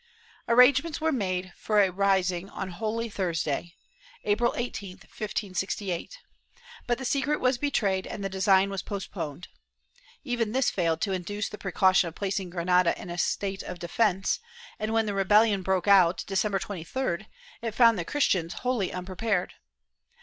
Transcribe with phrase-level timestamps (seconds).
[0.47, 3.75] Arrangements were made for a rising on Holy Thursday
[4.23, 6.17] (April 18, 1568),
[6.87, 9.47] but the secret was betrayed and the design was post poned.
[10.23, 14.39] Even this failed to induce the precaution of placing Granada in a state of defence
[14.79, 17.27] and, when the rebellion broke out, December 23d,
[17.61, 19.53] it found the Christians wholly unprepared.